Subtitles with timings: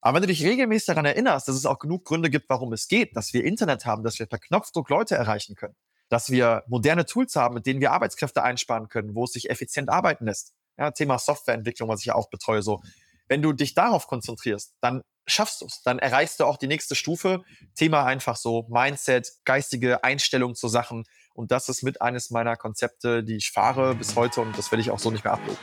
[0.00, 2.88] Aber wenn du dich regelmäßig daran erinnerst, dass es auch genug Gründe gibt, warum es
[2.88, 5.76] geht, dass wir Internet haben, dass wir per Knopfdruck Leute erreichen können,
[6.08, 9.90] dass wir moderne Tools haben, mit denen wir Arbeitskräfte einsparen können, wo es sich effizient
[9.90, 10.54] arbeiten lässt.
[10.78, 12.80] Ja, Thema Softwareentwicklung, was ich ja auch betreue, so.
[13.28, 15.82] Wenn du dich darauf konzentrierst, dann schaffst du es.
[15.82, 17.44] Dann erreichst du auch die nächste Stufe.
[17.76, 21.04] Thema einfach so Mindset, geistige Einstellung zu Sachen.
[21.34, 24.82] Und das ist mit eines meiner Konzepte, die ich fahre bis heute und das werde
[24.82, 25.58] ich auch so nicht mehr ablegen.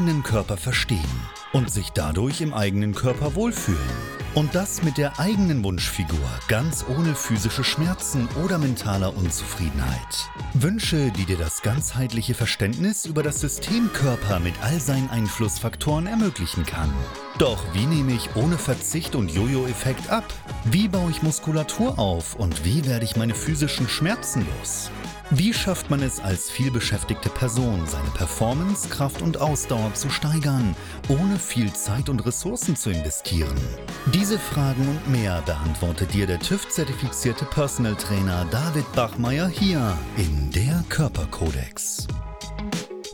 [0.00, 1.20] Eigenen Körper verstehen
[1.52, 3.78] und sich dadurch im eigenen Körper wohlfühlen.
[4.34, 6.18] Und das mit der eigenen Wunschfigur,
[6.48, 10.30] ganz ohne physische Schmerzen oder mentaler Unzufriedenheit.
[10.54, 16.64] Wünsche, die dir das ganzheitliche Verständnis über das System Körper mit all seinen Einflussfaktoren ermöglichen
[16.64, 16.94] kann.
[17.40, 20.24] Doch wie nehme ich ohne Verzicht und Jojo-Effekt ab?
[20.66, 24.90] Wie baue ich Muskulatur auf und wie werde ich meine physischen Schmerzen los?
[25.30, 30.76] Wie schafft man es als vielbeschäftigte Person, seine Performance, Kraft und Ausdauer zu steigern,
[31.08, 33.56] ohne viel Zeit und Ressourcen zu investieren?
[34.12, 40.84] Diese Fragen und mehr beantwortet dir der TÜV-zertifizierte Personal Trainer David Bachmeier hier in der
[40.90, 42.06] Körperkodex.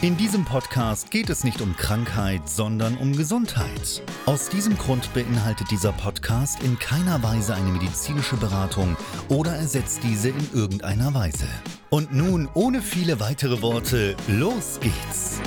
[0.00, 4.00] In diesem Podcast geht es nicht um Krankheit, sondern um Gesundheit.
[4.26, 8.96] Aus diesem Grund beinhaltet dieser Podcast in keiner Weise eine medizinische Beratung
[9.28, 11.48] oder ersetzt diese in irgendeiner Weise.
[11.90, 15.40] Und nun, ohne viele weitere Worte, los geht's!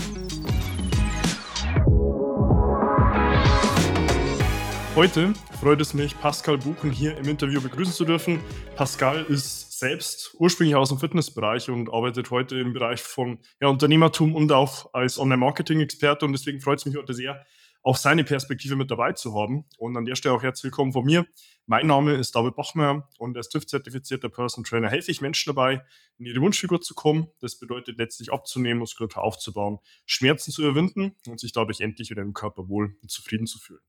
[4.97, 8.41] Heute freut es mich, Pascal Buchen hier im Interview begrüßen zu dürfen.
[8.75, 14.36] Pascal ist selbst ursprünglich aus dem Fitnessbereich und arbeitet heute im Bereich von ja, Unternehmertum
[14.36, 16.24] und auch als Online-Marketing-Experte.
[16.24, 17.44] Und deswegen freut es mich heute sehr,
[17.84, 19.66] auch seine Perspektive mit dabei zu haben.
[19.78, 21.26] Und an der Stelle auch herzlich willkommen von mir.
[21.66, 25.84] Mein Name ist David Bachmeier und als TÜV-zertifizierter Personal Trainer helfe ich Menschen dabei,
[26.18, 27.28] in ihre Wunschfigur zu kommen.
[27.40, 32.34] Das bedeutet letztlich abzunehmen, Muskulatur aufzubauen, Schmerzen zu überwinden und sich dadurch endlich wieder im
[32.34, 33.81] Körper wohl und zufrieden zu fühlen.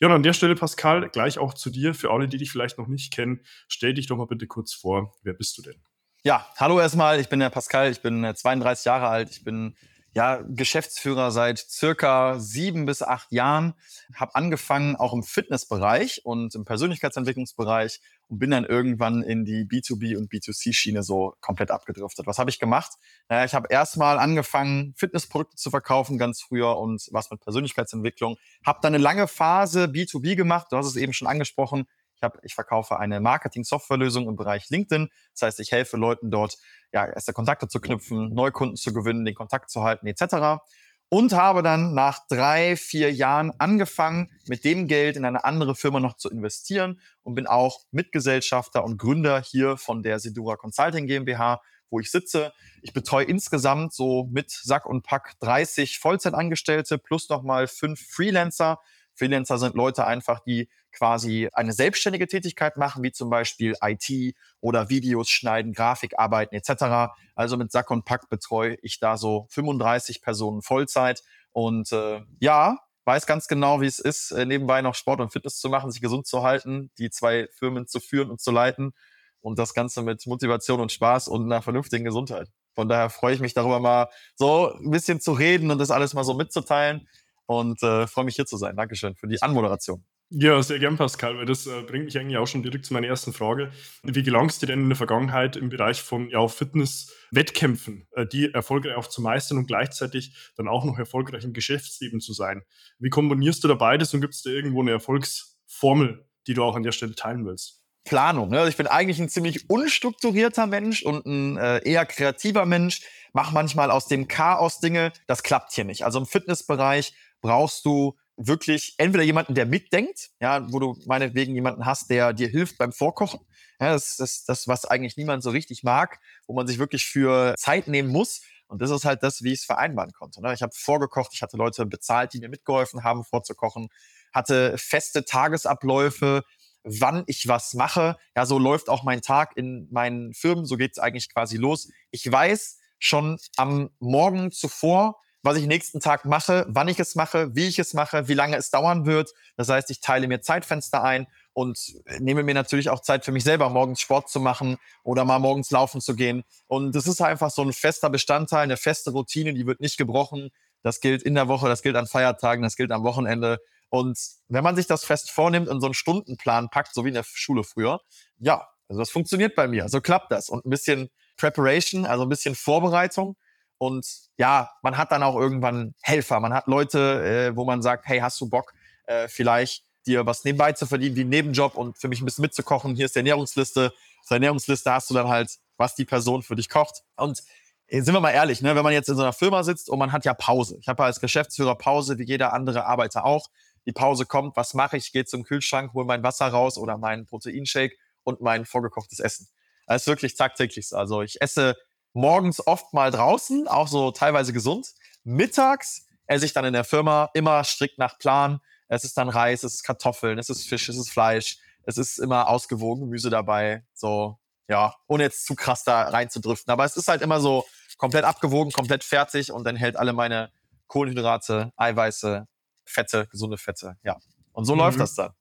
[0.00, 1.94] Ja, und an der Stelle, Pascal, gleich auch zu dir.
[1.94, 5.14] Für alle, die dich vielleicht noch nicht kennen, stell dich doch mal bitte kurz vor.
[5.22, 5.80] Wer bist du denn?
[6.22, 7.20] Ja, hallo erstmal.
[7.20, 7.90] Ich bin der Pascal.
[7.90, 9.30] Ich bin 32 äh, Jahre alt.
[9.30, 9.76] Ich bin
[10.16, 13.74] ja, Geschäftsführer seit circa sieben bis acht Jahren,
[14.14, 20.16] habe angefangen auch im Fitnessbereich und im Persönlichkeitsentwicklungsbereich und bin dann irgendwann in die B2B
[20.16, 22.26] und B2C-Schiene so komplett abgedriftet.
[22.26, 22.92] Was habe ich gemacht?
[23.28, 28.38] Naja, ich habe erstmal angefangen, Fitnessprodukte zu verkaufen ganz früher und was mit Persönlichkeitsentwicklung.
[28.64, 31.86] Habe dann eine lange Phase B2B gemacht, du hast es eben schon angesprochen,
[32.26, 35.08] ich, hab, ich verkaufe eine Marketing-Softwarelösung im Bereich LinkedIn.
[35.32, 36.58] Das heißt, ich helfe Leuten dort,
[36.92, 40.62] ja, erste Kontakte zu knüpfen, Neukunden zu gewinnen, den Kontakt zu halten, etc.
[41.08, 46.00] Und habe dann nach drei, vier Jahren angefangen, mit dem Geld in eine andere Firma
[46.00, 51.60] noch zu investieren und bin auch Mitgesellschafter und Gründer hier von der Sedura Consulting GmbH,
[51.90, 52.52] wo ich sitze.
[52.82, 58.80] Ich betreue insgesamt so mit Sack und Pack 30 Vollzeitangestellte plus nochmal fünf Freelancer.
[59.16, 64.88] Freelancer sind Leute einfach, die quasi eine selbstständige Tätigkeit machen, wie zum Beispiel IT oder
[64.88, 67.12] Videos schneiden, Grafikarbeiten etc.
[67.34, 71.22] Also mit Sack und Pack betreue ich da so 35 Personen Vollzeit
[71.52, 75.58] und äh, ja, weiß ganz genau, wie es ist, äh, nebenbei noch Sport und Fitness
[75.58, 78.92] zu machen, sich gesund zu halten, die zwei Firmen zu führen und zu leiten
[79.40, 82.48] und das Ganze mit Motivation und Spaß und einer vernünftigen Gesundheit.
[82.74, 86.14] Von daher freue ich mich darüber mal so ein bisschen zu reden und das alles
[86.14, 87.06] mal so mitzuteilen
[87.46, 88.76] und äh, freue mich hier zu sein.
[88.76, 90.04] Dankeschön für die Anmoderation.
[90.30, 93.06] Ja, sehr gern, Pascal, weil das äh, bringt mich eigentlich auch schon direkt zu meiner
[93.06, 93.70] ersten Frage.
[94.02, 98.96] Wie gelangst du denn in der Vergangenheit im Bereich von ja, Fitness-Wettkämpfen, äh, die erfolgreich
[98.96, 102.62] auch zu meistern und gleichzeitig dann auch noch erfolgreich im Geschäftsleben zu sein?
[102.98, 106.74] Wie kombinierst du da beides und gibt es da irgendwo eine Erfolgsformel, die du auch
[106.74, 107.84] an der Stelle teilen willst?
[108.06, 108.48] Planung.
[108.48, 108.58] Ne?
[108.58, 113.02] Also ich bin eigentlich ein ziemlich unstrukturierter Mensch und ein äh, eher kreativer Mensch.
[113.32, 115.12] Mach manchmal aus dem Chaos Dinge.
[115.26, 116.04] Das klappt hier nicht.
[116.04, 121.86] Also im Fitnessbereich brauchst du wirklich entweder jemanden, der mitdenkt, ja, wo du meinetwegen jemanden
[121.86, 123.40] hast, der dir hilft beim Vorkochen.
[123.80, 127.54] Ja, das ist das, was eigentlich niemand so richtig mag, wo man sich wirklich für
[127.56, 128.42] Zeit nehmen muss.
[128.68, 130.42] Und das ist halt das, wie ich es vereinbaren konnte.
[130.42, 130.52] Ne?
[130.52, 133.88] Ich habe vorgekocht, ich hatte Leute bezahlt, die mir mitgeholfen haben, vorzukochen,
[134.32, 136.42] hatte feste Tagesabläufe,
[136.82, 138.16] wann ich was mache.
[138.34, 141.90] Ja, so läuft auch mein Tag in meinen Firmen, so geht es eigentlich quasi los.
[142.10, 147.54] Ich weiß schon am Morgen zuvor, was ich nächsten Tag mache, wann ich es mache,
[147.54, 149.32] wie ich es mache, wie lange es dauern wird.
[149.56, 151.78] Das heißt, ich teile mir Zeitfenster ein und
[152.18, 155.70] nehme mir natürlich auch Zeit für mich selber, morgens Sport zu machen oder mal morgens
[155.70, 156.42] laufen zu gehen.
[156.66, 160.50] Und das ist einfach so ein fester Bestandteil, eine feste Routine, die wird nicht gebrochen.
[160.82, 163.58] Das gilt in der Woche, das gilt an Feiertagen, das gilt am Wochenende.
[163.88, 167.14] Und wenn man sich das fest vornimmt und so einen Stundenplan packt, so wie in
[167.14, 168.00] der Schule früher,
[168.38, 169.88] ja, also das funktioniert bei mir.
[169.88, 170.48] So klappt das.
[170.48, 173.36] Und ein bisschen Preparation, also ein bisschen Vorbereitung.
[173.78, 174.06] Und
[174.38, 176.40] ja, man hat dann auch irgendwann Helfer.
[176.40, 178.72] Man hat Leute, äh, wo man sagt, hey, hast du Bock,
[179.06, 182.42] äh, vielleicht dir was nebenbei zu verdienen, wie einen Nebenjob und für mich ein bisschen
[182.42, 182.94] mitzukochen.
[182.94, 183.92] Hier ist die Ernährungsliste.
[184.20, 187.02] Auf der Ernährungsliste hast du dann halt, was die Person für dich kocht.
[187.16, 187.42] Und
[187.88, 189.98] äh, sind wir mal ehrlich, ne, wenn man jetzt in so einer Firma sitzt und
[189.98, 190.78] man hat ja Pause.
[190.80, 193.48] Ich habe als Geschäftsführer Pause, wie jeder andere Arbeiter auch.
[193.86, 195.06] Die Pause kommt, was mache ich?
[195.06, 199.48] Ich gehe zum Kühlschrank, hole mein Wasser raus oder meinen Proteinshake und mein vorgekochtes Essen.
[199.86, 200.96] Das ist wirklich tagtäglich so.
[200.96, 201.76] Also ich esse
[202.16, 204.88] morgens oft mal draußen, auch so teilweise gesund.
[205.22, 208.60] Mittags esse ich dann in der Firma immer strikt nach Plan.
[208.88, 211.58] Es ist dann Reis, es ist Kartoffeln, es ist Fisch, es ist Fleisch.
[211.84, 213.84] Es ist immer ausgewogen Gemüse dabei.
[213.94, 216.72] So, ja, ohne jetzt zu krass da reinzudriften.
[216.72, 217.64] Aber es ist halt immer so
[217.98, 220.50] komplett abgewogen, komplett fertig und dann hält alle meine
[220.88, 222.46] Kohlenhydrate, Eiweiße,
[222.84, 223.96] Fette, gesunde Fette.
[224.02, 224.16] Ja.
[224.52, 224.80] Und so mhm.
[224.80, 225.32] läuft das dann.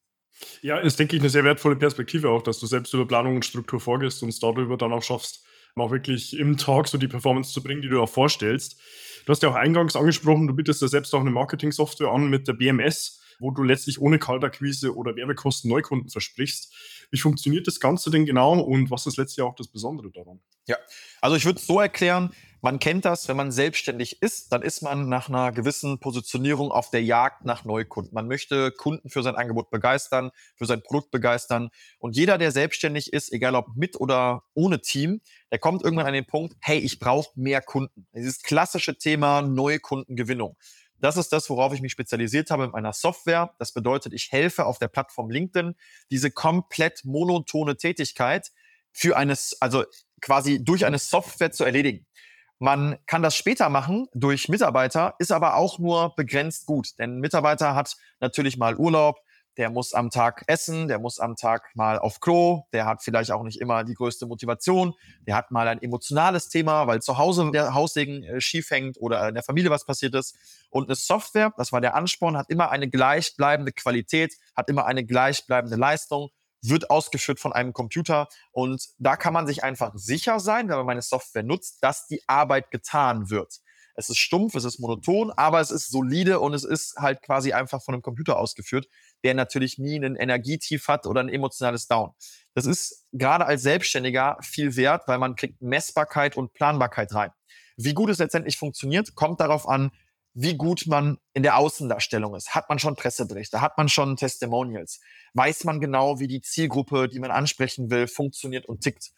[0.62, 3.46] Ja, ist, denke ich, eine sehr wertvolle Perspektive auch, dass du selbst über Planung und
[3.46, 5.45] Struktur vorgehst und es darüber dann auch schaffst,
[5.82, 8.80] auch wirklich im Talk so die Performance zu bringen, die du auch vorstellst.
[9.26, 12.48] Du hast ja auch eingangs angesprochen, du bietest ja selbst auch eine Marketing-Software an mit
[12.48, 16.74] der BMS, wo du letztlich ohne Kaltakquise oder Werbekosten Neukunden versprichst.
[17.12, 20.40] Wie funktioniert das Ganze denn genau und was ist letztlich auch das Besondere daran?
[20.66, 20.78] Ja,
[21.20, 22.32] also ich würde es so erklären,
[22.66, 26.90] man kennt das, wenn man selbstständig ist, dann ist man nach einer gewissen Positionierung auf
[26.90, 28.12] der Jagd nach Neukunden.
[28.16, 31.70] Man möchte Kunden für sein Angebot begeistern, für sein Produkt begeistern.
[32.00, 35.22] Und jeder, der selbstständig ist, egal ob mit oder ohne Team,
[35.52, 38.08] der kommt irgendwann an den Punkt, hey, ich brauche mehr Kunden.
[38.16, 40.58] Dieses klassische Thema neue Kundengewinnung.
[41.00, 43.54] Das ist das, worauf ich mich spezialisiert habe mit meiner Software.
[43.60, 45.76] Das bedeutet, ich helfe auf der Plattform LinkedIn
[46.10, 48.52] diese komplett monotone Tätigkeit
[48.92, 49.84] für eines, also
[50.20, 52.08] quasi durch eine Software zu erledigen.
[52.60, 56.98] Man kann das später machen durch Mitarbeiter, ist aber auch nur begrenzt gut.
[57.00, 59.18] Denn ein Mitarbeiter hat natürlich mal Urlaub,
[59.58, 63.32] der muss am Tag essen, der muss am Tag mal auf Klo, der hat vielleicht
[63.32, 67.52] auch nicht immer die größte Motivation, der hat mal ein emotionales Thema, weil zu Hause
[67.52, 70.36] der Haussegen äh, schief hängt oder in der Familie was passiert ist.
[70.70, 75.06] Und eine Software, das war der Ansporn, hat immer eine gleichbleibende Qualität, hat immer eine
[75.06, 76.30] gleichbleibende Leistung
[76.70, 78.28] wird ausgeführt von einem Computer.
[78.52, 82.22] Und da kann man sich einfach sicher sein, wenn man meine Software nutzt, dass die
[82.28, 83.60] Arbeit getan wird.
[83.96, 87.54] Es ist stumpf, es ist monoton, aber es ist solide und es ist halt quasi
[87.54, 88.88] einfach von einem Computer ausgeführt,
[89.24, 92.12] der natürlich nie einen Energietief hat oder ein emotionales Down.
[92.54, 97.32] Das ist gerade als Selbstständiger viel wert, weil man kriegt Messbarkeit und Planbarkeit rein.
[97.78, 99.92] Wie gut es letztendlich funktioniert, kommt darauf an,
[100.36, 102.54] wie gut man in der Außendarstellung ist.
[102.54, 103.62] Hat man schon Presseberichte?
[103.62, 105.00] Hat man schon Testimonials?
[105.34, 109.12] Weiß man genau, wie die Zielgruppe, die man ansprechen will, funktioniert und tickt?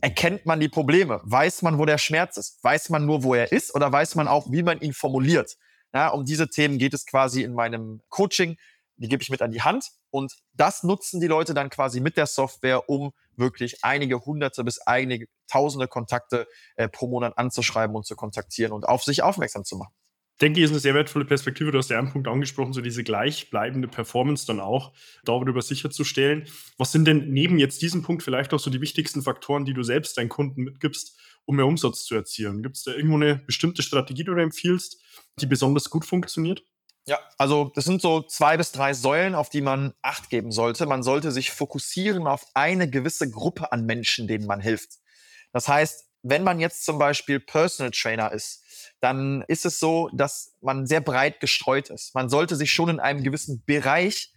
[0.00, 1.20] Erkennt man die Probleme?
[1.22, 2.58] Weiß man, wo der Schmerz ist?
[2.64, 3.72] Weiß man nur, wo er ist?
[3.76, 5.56] Oder weiß man auch, wie man ihn formuliert?
[5.94, 8.56] Ja, um diese Themen geht es quasi in meinem Coaching.
[8.96, 9.92] Die gebe ich mit an die Hand.
[10.10, 14.80] Und das nutzen die Leute dann quasi mit der Software, um wirklich einige hunderte bis
[14.80, 19.76] einige tausende Kontakte äh, pro Monat anzuschreiben und zu kontaktieren und auf sich aufmerksam zu
[19.76, 19.94] machen
[20.44, 21.72] denke ich, ist eine sehr wertvolle Perspektive.
[21.72, 24.92] Du hast ja einen Punkt angesprochen, so diese gleichbleibende Performance dann auch
[25.24, 26.46] darüber sicherzustellen.
[26.76, 29.82] Was sind denn neben jetzt diesem Punkt vielleicht auch so die wichtigsten Faktoren, die du
[29.82, 32.62] selbst deinen Kunden mitgibst, um mehr Umsatz zu erzielen?
[32.62, 35.02] Gibt es da irgendwo eine bestimmte Strategie, die du empfiehlst,
[35.40, 36.62] die besonders gut funktioniert?
[37.06, 40.84] Ja, also das sind so zwei bis drei Säulen, auf die man Acht geben sollte.
[40.84, 44.90] Man sollte sich fokussieren auf eine gewisse Gruppe an Menschen, denen man hilft.
[45.52, 48.63] Das heißt, wenn man jetzt zum Beispiel Personal Trainer ist,
[49.04, 52.14] dann ist es so, dass man sehr breit gestreut ist.
[52.14, 54.32] Man sollte sich schon in einem gewissen Bereich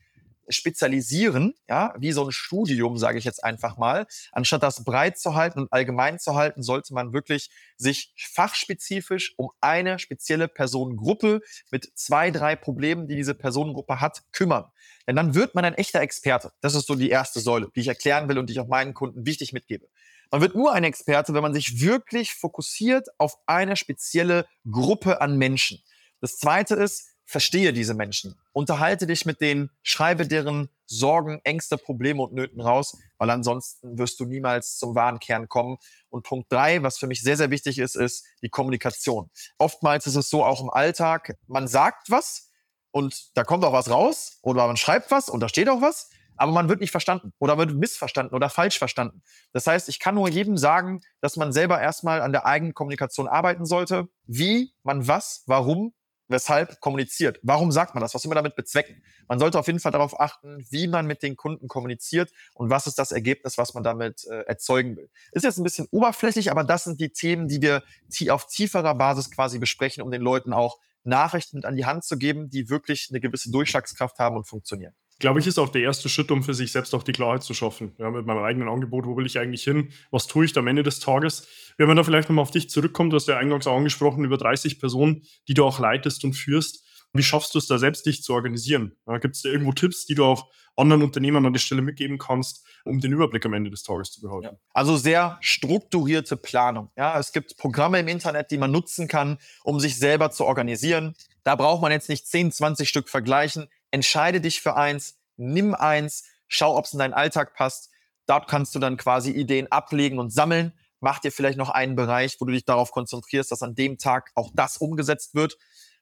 [0.49, 4.07] spezialisieren, ja, wie so ein Studium, sage ich jetzt einfach mal.
[4.33, 9.51] Anstatt das breit zu halten und allgemein zu halten, sollte man wirklich sich fachspezifisch um
[9.61, 14.65] eine spezielle Personengruppe mit zwei, drei Problemen, die diese Personengruppe hat, kümmern.
[15.07, 16.51] Denn dann wird man ein echter Experte.
[16.59, 18.93] Das ist so die erste Säule, die ich erklären will und die ich auch meinen
[18.93, 19.87] Kunden wichtig mitgebe.
[20.31, 25.37] Man wird nur ein Experte, wenn man sich wirklich fokussiert auf eine spezielle Gruppe an
[25.37, 25.81] Menschen.
[26.21, 28.39] Das zweite ist, verstehe diese Menschen.
[28.53, 34.19] Unterhalte dich mit denen, schreibe deren Sorgen, Ängste, Probleme und Nöten raus, weil ansonsten wirst
[34.19, 35.77] du niemals zum wahren Kern kommen.
[36.09, 39.29] Und Punkt drei, was für mich sehr, sehr wichtig ist, ist die Kommunikation.
[39.57, 42.49] Oftmals ist es so auch im Alltag, man sagt was
[42.91, 46.09] und da kommt auch was raus oder man schreibt was und da steht auch was
[46.37, 49.21] aber man wird nicht verstanden oder wird missverstanden oder falsch verstanden.
[49.53, 53.27] Das heißt, ich kann nur jedem sagen, dass man selber erstmal an der eigenen Kommunikation
[53.27, 55.93] arbeiten sollte, wie man was, warum
[56.27, 57.39] weshalb kommuniziert.
[57.41, 58.13] Warum sagt man das?
[58.13, 59.03] Was will man damit bezwecken?
[59.27, 62.87] Man sollte auf jeden Fall darauf achten, wie man mit den Kunden kommuniziert und was
[62.87, 65.09] ist das Ergebnis, was man damit äh, erzeugen will.
[65.31, 67.83] Ist jetzt ein bisschen oberflächlich, aber das sind die Themen, die wir
[68.29, 72.49] auf tieferer Basis quasi besprechen, um den Leuten auch Nachrichten an die Hand zu geben,
[72.49, 76.31] die wirklich eine gewisse Durchschlagskraft haben und funktionieren glaube ich, ist auch der erste Schritt,
[76.31, 77.93] um für sich selbst auch die Klarheit zu schaffen.
[77.97, 79.89] Ja, mit meinem eigenen Angebot, wo will ich eigentlich hin?
[80.11, 81.47] Was tue ich am Ende des Tages?
[81.77, 84.37] Wenn man da vielleicht nochmal auf dich zurückkommt, du hast ja eingangs auch angesprochen, über
[84.37, 86.83] 30 Personen, die du auch leitest und führst.
[87.13, 88.95] Wie schaffst du es da selbst, dich zu organisieren?
[89.07, 92.17] Ja, Gibt es da irgendwo Tipps, die du auch anderen Unternehmern an der Stelle mitgeben
[92.17, 94.45] kannst, um den Überblick am Ende des Tages zu behalten?
[94.45, 94.59] Ja.
[94.73, 96.91] Also sehr strukturierte Planung.
[96.95, 101.15] Ja, es gibt Programme im Internet, die man nutzen kann, um sich selber zu organisieren.
[101.43, 106.25] Da braucht man jetzt nicht 10, 20 Stück vergleichen entscheide dich für eins, nimm eins,
[106.47, 107.89] schau, ob es in deinen Alltag passt.
[108.25, 110.73] Dort kannst du dann quasi Ideen ablegen und sammeln.
[110.99, 114.31] Mach dir vielleicht noch einen Bereich, wo du dich darauf konzentrierst, dass an dem Tag
[114.35, 115.57] auch das umgesetzt wird.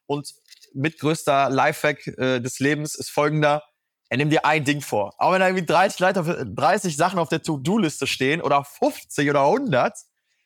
[0.06, 0.34] Und
[0.72, 3.62] mit größter Lifehack äh, des Lebens ist folgender.
[4.08, 5.14] Er nimmt dir ein Ding vor.
[5.18, 9.42] Auch wenn da irgendwie 30, Leiter, 30 Sachen auf der To-Do-Liste stehen oder 50 oder
[9.42, 9.96] 100,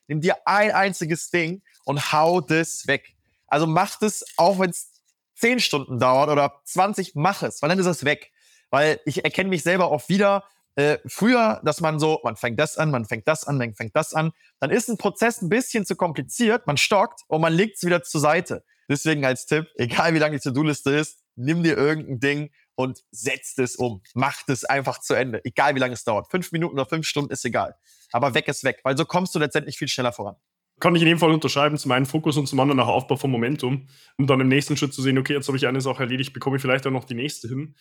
[0.09, 3.15] nimm dir ein einziges Ding und hau das weg.
[3.47, 5.00] Also mach das, auch wenn es
[5.41, 8.33] 10 Stunden dauert oder 20, mach es, weil dann ist es weg.
[8.71, 10.45] Weil ich erkenne mich selber auch wieder,
[10.77, 13.97] äh, früher, dass man so, man fängt das an, man fängt das an, man fängt
[13.97, 17.77] das an, dann ist ein Prozess ein bisschen zu kompliziert, man stockt und man legt
[17.77, 18.65] es wieder zur Seite.
[18.89, 23.59] Deswegen als Tipp, egal wie lange die To-Do-Liste ist, nimm dir irgendein Ding und setzt
[23.59, 24.03] es um.
[24.15, 25.45] Macht es einfach zu Ende.
[25.45, 26.31] Egal wie lange es dauert.
[26.31, 27.77] Fünf Minuten oder fünf Stunden ist egal.
[28.13, 30.37] Aber weg ist weg, weil so kommst du letztendlich viel schneller voran
[30.81, 33.31] kann ich in dem Fall unterschreiben, zum einen Fokus und zum anderen auch Aufbau vom
[33.31, 33.87] Momentum,
[34.19, 36.57] um dann im nächsten Schritt zu sehen, okay, jetzt habe ich eine Sache erledigt, bekomme
[36.57, 37.75] ich vielleicht auch noch die nächste hin.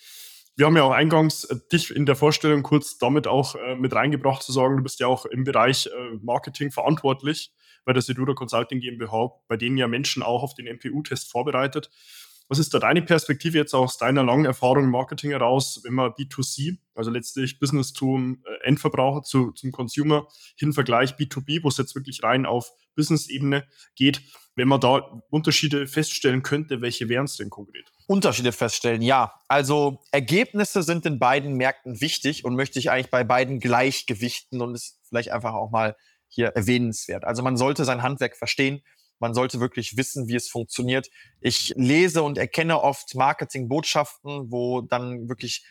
[0.55, 3.93] Wir haben ja auch eingangs äh, dich in der Vorstellung kurz damit auch äh, mit
[3.93, 7.53] reingebracht, zu sagen, du bist ja auch im Bereich äh, Marketing verantwortlich
[7.85, 11.89] bei der Sedura Consulting GmbH, bei denen ja Menschen auch auf den MPU-Test vorbereitet.
[12.49, 16.11] Was ist da deine Perspektive jetzt aus deiner langen Erfahrung im Marketing heraus, wenn man
[16.13, 20.27] B2C, also letztlich Business zum äh, Endverbraucher, zu, zum Consumer,
[20.57, 24.23] hin Vergleich B2B, wo es jetzt wirklich rein auf Business-Ebene geht,
[24.55, 27.91] wenn man da Unterschiede feststellen könnte, welche wären es denn konkret?
[28.07, 29.31] Unterschiede feststellen, ja.
[29.47, 34.73] Also Ergebnisse sind in beiden Märkten wichtig und möchte ich eigentlich bei beiden gleichgewichten und
[34.73, 35.95] ist vielleicht einfach auch mal
[36.27, 37.25] hier erwähnenswert.
[37.25, 38.81] Also man sollte sein Handwerk verstehen
[39.19, 41.09] man sollte wirklich wissen, wie es funktioniert.
[41.41, 45.65] Ich lese und erkenne oft Marketingbotschaften, wo dann wirklich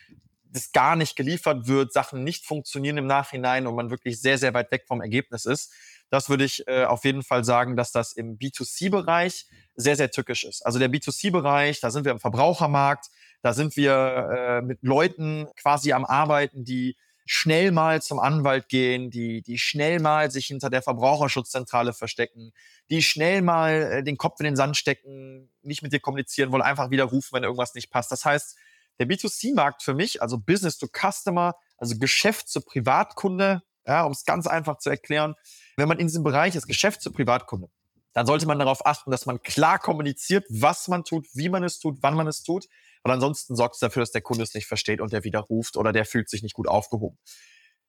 [0.51, 4.53] das gar nicht geliefert wird, Sachen nicht funktionieren im Nachhinein und man wirklich sehr, sehr
[4.53, 5.71] weit weg vom Ergebnis ist.
[6.09, 10.43] Das würde ich äh, auf jeden Fall sagen, dass das im B2C-Bereich sehr, sehr tückisch
[10.43, 10.65] ist.
[10.65, 13.09] Also der B2C-Bereich, da sind wir im Verbrauchermarkt,
[13.41, 16.97] da sind wir äh, mit Leuten quasi am Arbeiten, die
[17.31, 22.53] schnell mal zum Anwalt gehen, die, die schnell mal sich hinter der Verbraucherschutzzentrale verstecken,
[22.89, 26.63] die schnell mal äh, den Kopf in den Sand stecken, nicht mit dir kommunizieren wollen,
[26.63, 28.11] einfach wieder rufen, wenn irgendwas nicht passt.
[28.11, 28.57] Das heißt,
[28.97, 34.25] der B2C-Markt für mich, also Business to Customer, also Geschäft zu Privatkunde, ja, um es
[34.25, 35.35] ganz einfach zu erklären,
[35.77, 37.69] wenn man in diesem Bereich ist, Geschäft zu Privatkunde,
[38.13, 41.77] dann sollte man darauf achten, dass man klar kommuniziert, was man tut, wie man es
[41.77, 42.65] tut, wann man es tut,
[43.03, 45.93] und ansonsten sorgt es dafür, dass der Kunde es nicht versteht und der widerruft oder
[45.93, 47.17] der fühlt sich nicht gut aufgehoben.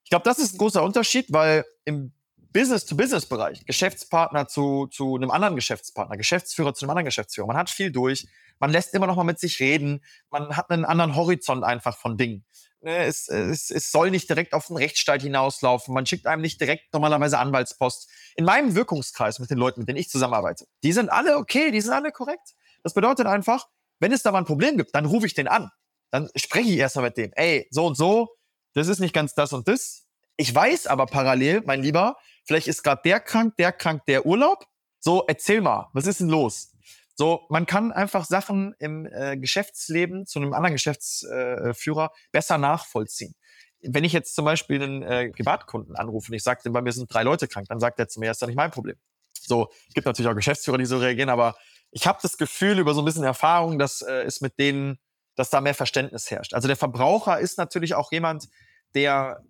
[0.04, 2.12] Ich glaube, das ist ein großer Unterschied, weil im
[2.52, 7.92] Business-to-Business-Bereich, Geschäftspartner zu, zu einem anderen Geschäftspartner, Geschäftsführer zu einem anderen Geschäftsführer, man hat viel
[7.92, 8.26] durch,
[8.58, 12.16] man lässt immer noch mal mit sich reden, man hat einen anderen Horizont einfach von
[12.16, 12.44] Dingen.
[12.82, 16.60] Ne, es, es, es soll nicht direkt auf den Rechtsstreit hinauslaufen, man schickt einem nicht
[16.60, 18.08] direkt normalerweise Anwaltspost.
[18.36, 21.80] In meinem Wirkungskreis mit den Leuten, mit denen ich zusammenarbeite, die sind alle okay, die
[21.80, 22.54] sind alle korrekt.
[22.82, 23.68] Das bedeutet einfach,
[24.00, 25.71] wenn es da mal ein Problem gibt, dann rufe ich den an.
[26.11, 27.30] Dann spreche ich erstmal mit dem.
[27.35, 28.28] Ey, so und so,
[28.75, 30.07] das ist nicht ganz das und das.
[30.37, 34.66] Ich weiß aber parallel, mein Lieber, vielleicht ist gerade der krank, der krank, der Urlaub.
[34.99, 36.73] So, erzähl mal, was ist denn los?
[37.14, 43.35] So, man kann einfach Sachen im äh, Geschäftsleben zu einem anderen Geschäftsführer äh, besser nachvollziehen.
[43.83, 47.12] Wenn ich jetzt zum Beispiel einen äh, Privatkunden anrufe und ich sage, bei mir sind
[47.12, 48.97] drei Leute krank, dann sagt er zu mir, ist doch nicht mein Problem.
[49.38, 51.57] So, gibt natürlich auch Geschäftsführer, die so reagieren, aber
[51.90, 54.99] ich habe das Gefühl über so ein bisschen Erfahrung, dass äh, es mit denen,
[55.35, 56.54] dass da mehr Verständnis herrscht.
[56.54, 58.49] Also der Verbraucher ist natürlich auch jemand,
[58.94, 59.42] der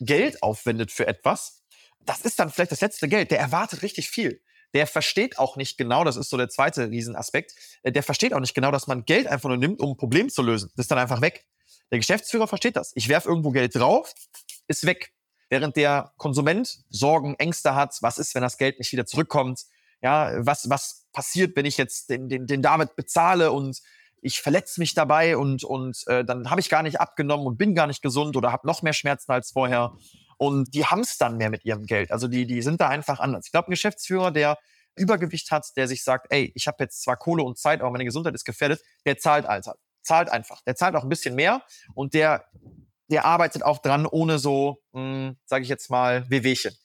[0.00, 1.62] Geld aufwendet für etwas.
[2.00, 3.30] Das ist dann vielleicht das letzte Geld.
[3.30, 4.40] Der erwartet richtig viel.
[4.74, 8.40] Der versteht auch nicht genau, das ist so der zweite Riesenaspekt, äh, der versteht auch
[8.40, 10.70] nicht genau, dass man Geld einfach nur nimmt, um ein Problem zu lösen.
[10.76, 11.46] Das ist dann einfach weg.
[11.90, 12.92] Der Geschäftsführer versteht das.
[12.94, 14.12] Ich werfe irgendwo Geld drauf,
[14.66, 15.12] ist weg.
[15.48, 19.64] Während der Konsument Sorgen, Ängste hat, was ist, wenn das Geld nicht wieder zurückkommt,
[20.02, 23.80] ja, was, was passiert, wenn ich jetzt den, den, den David bezahle und
[24.20, 27.74] ich verletze mich dabei und, und äh, dann habe ich gar nicht abgenommen und bin
[27.74, 29.92] gar nicht gesund oder habe noch mehr Schmerzen als vorher.
[30.38, 32.10] Und die haben es dann mehr mit ihrem Geld.
[32.10, 33.46] Also die, die sind da einfach anders.
[33.46, 34.58] Ich glaube, ein Geschäftsführer, der
[34.96, 38.04] Übergewicht hat, der sich sagt, ey, ich habe jetzt zwar Kohle und Zeit, aber meine
[38.04, 39.76] Gesundheit ist gefährdet, der zahlt Alter.
[40.02, 40.62] Zahlt einfach.
[40.62, 41.62] Der zahlt auch ein bisschen mehr
[41.94, 42.44] und der,
[43.08, 46.76] der arbeitet auch dran, ohne so, hm, sage ich jetzt mal, Wehwehchen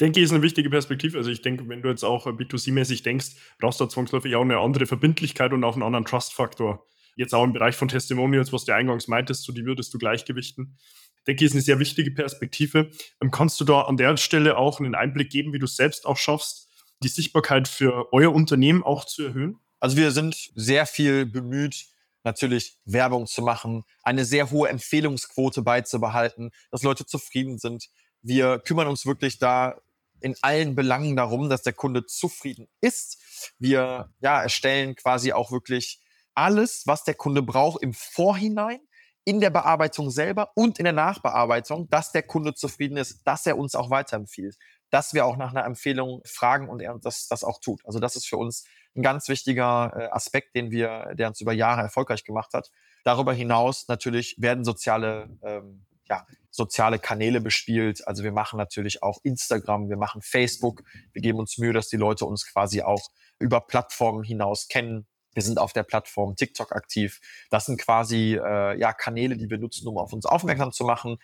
[0.00, 1.18] denke, ist eine wichtige Perspektive.
[1.18, 4.86] Also ich denke, wenn du jetzt auch B2C-mäßig denkst, brauchst du zwangsläufig auch eine andere
[4.86, 6.86] Verbindlichkeit und auch einen anderen Trust-Faktor.
[7.16, 10.78] Jetzt auch im Bereich von Testimonials, was du eingangs meintest, so die würdest du gleichgewichten.
[11.18, 12.90] Ich denke, ist eine sehr wichtige Perspektive.
[13.20, 16.06] Ähm, kannst du da an der Stelle auch einen Einblick geben, wie du es selbst
[16.06, 16.68] auch schaffst,
[17.02, 19.58] die Sichtbarkeit für euer Unternehmen auch zu erhöhen?
[19.80, 21.86] Also wir sind sehr viel bemüht,
[22.24, 27.88] natürlich Werbung zu machen, eine sehr hohe Empfehlungsquote beizubehalten, dass Leute zufrieden sind.
[28.22, 29.80] Wir kümmern uns wirklich da
[30.20, 33.52] in allen Belangen darum, dass der Kunde zufrieden ist.
[33.58, 36.00] Wir ja, erstellen quasi auch wirklich
[36.34, 38.80] alles, was der Kunde braucht im Vorhinein,
[39.24, 43.58] in der Bearbeitung selber und in der Nachbearbeitung, dass der Kunde zufrieden ist, dass er
[43.58, 44.56] uns auch weiterempfiehlt,
[44.90, 47.80] dass wir auch nach einer Empfehlung fragen und er das, das auch tut.
[47.84, 48.64] Also das ist für uns
[48.96, 52.70] ein ganz wichtiger äh, Aspekt, den wir, der uns über Jahre erfolgreich gemacht hat.
[53.04, 58.06] Darüber hinaus natürlich werden soziale ähm, ja, soziale Kanäle bespielt.
[58.06, 60.82] Also wir machen natürlich auch Instagram, wir machen Facebook.
[61.12, 65.06] Wir geben uns Mühe, dass die Leute uns quasi auch über Plattformen hinaus kennen.
[65.32, 67.20] Wir sind auf der Plattform TikTok aktiv.
[67.50, 71.18] Das sind quasi äh, ja Kanäle, die wir nutzen, um auf uns aufmerksam zu machen.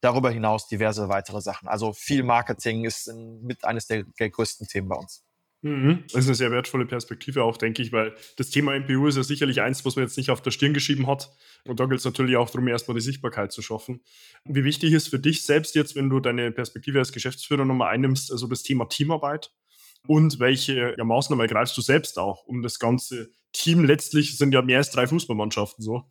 [0.00, 1.68] Darüber hinaus diverse weitere Sachen.
[1.68, 5.22] Also viel Marketing ist mit eines der, der größten Themen bei uns.
[5.62, 6.04] Mhm.
[6.04, 9.22] Das ist eine sehr wertvolle Perspektive auch, denke ich, weil das Thema MPU ist ja
[9.22, 11.30] sicherlich eins, was man jetzt nicht auf der Stirn geschrieben hat.
[11.66, 14.00] Und da gilt es natürlich auch darum, erstmal die Sichtbarkeit zu schaffen.
[14.44, 18.32] Wie wichtig ist für dich selbst jetzt, wenn du deine Perspektive als Geschäftsführer nochmal einnimmst,
[18.32, 19.52] also das Thema Teamarbeit?
[20.06, 24.62] Und welche ja, Maßnahmen ergreifst du selbst auch, um das ganze Team letztlich sind ja
[24.62, 26.08] mehr als drei Fußballmannschaften so,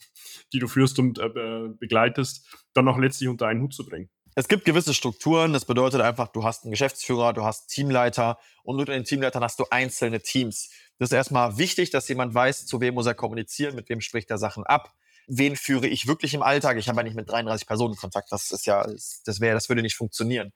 [0.54, 4.10] die du führst und äh, begleitest, dann auch letztlich unter einen Hut zu bringen?
[4.40, 5.52] Es gibt gewisse Strukturen.
[5.52, 9.60] Das bedeutet einfach, du hast einen Geschäftsführer, du hast Teamleiter und unter den Teamleitern hast
[9.60, 10.70] du einzelne Teams.
[10.98, 14.32] Das ist erstmal wichtig, dass jemand weiß, zu wem muss er kommunizieren, mit wem spricht
[14.32, 14.94] er Sachen ab.
[15.28, 16.78] Wen führe ich wirklich im Alltag?
[16.78, 18.32] Ich habe ja nicht mit 33 Personen Kontakt.
[18.32, 20.54] Das ist ja, das wäre, das würde nicht funktionieren.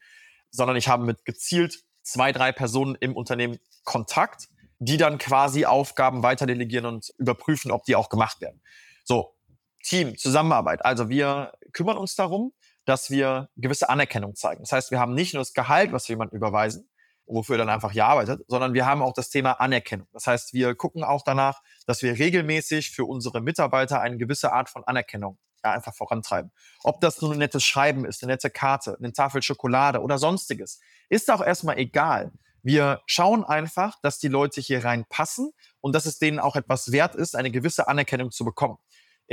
[0.50, 4.48] Sondern ich habe mit gezielt zwei, drei Personen im Unternehmen Kontakt,
[4.80, 8.62] die dann quasi Aufgaben weiter delegieren und überprüfen, ob die auch gemacht werden.
[9.04, 9.36] So,
[9.84, 10.86] Team, Zusammenarbeit.
[10.86, 12.54] Also wir kümmern uns darum,
[12.86, 14.62] dass wir gewisse Anerkennung zeigen.
[14.63, 16.89] Das heißt, wir haben nicht nur das Gehalt, was wir jemandem überweisen,
[17.26, 20.08] wofür er dann einfach ja arbeitet, sondern wir haben auch das Thema Anerkennung.
[20.12, 24.69] Das heißt, wir gucken auch danach, dass wir regelmäßig für unsere Mitarbeiter eine gewisse Art
[24.69, 26.52] von Anerkennung ja, einfach vorantreiben.
[26.84, 30.80] Ob das nur ein nettes Schreiben ist, eine nette Karte, eine Tafel Schokolade oder sonstiges,
[31.10, 32.32] ist auch erstmal egal.
[32.62, 37.15] Wir schauen einfach, dass die Leute hier reinpassen und dass es denen auch etwas wert
[37.15, 38.78] ist, eine gewisse Anerkennung zu bekommen